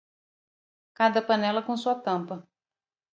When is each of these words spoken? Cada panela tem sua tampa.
Cada 0.99 1.21
panela 1.29 1.61
tem 1.65 1.77
sua 1.77 1.93
tampa. 2.05 2.35